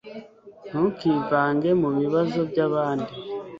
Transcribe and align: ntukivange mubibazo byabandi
ntukivange 0.67 1.69
mubibazo 1.81 2.39
byabandi 2.49 3.13